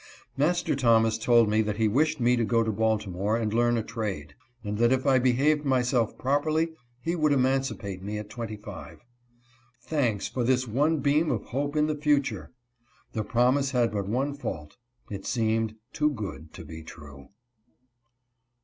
Master 0.35 0.75
Thomas 0.75 1.15
told 1.19 1.47
me 1.47 1.61
that 1.61 1.77
he 1.77 1.87
wished 1.87 2.19
me 2.19 2.35
to 2.35 2.43
go 2.43 2.63
to 2.63 2.71
Baltimore 2.71 3.37
and 3.37 3.53
learn 3.53 3.77
a 3.77 3.83
trade; 3.83 4.33
and 4.63 4.79
that 4.79 4.91
if 4.91 5.05
I 5.05 5.19
behaved 5.19 5.63
myself 5.63 6.17
properly 6.17 6.69
he 7.03 7.15
would 7.15 7.31
emancipate 7.31 8.01
me 8.01 8.17
at 8.17 8.27
twenty 8.27 8.57
jive. 8.57 9.01
Thanks 9.83 10.27
for 10.27 10.43
this 10.43 10.67
one 10.67 11.01
beam 11.01 11.29
of 11.29 11.43
hope 11.45 11.75
in 11.75 11.85
the 11.85 11.93
future! 11.93 12.51
The 13.13 13.23
promise 13.23 13.69
had 13.73 13.91
but 13.91 14.07
one 14.09 14.33
fault— 14.33 14.75
it 15.11 15.27
seemed 15.27 15.75
too 15.93 16.09
good 16.09 16.51
to 16.55 16.65
be 16.65 16.81
true. 16.81 17.27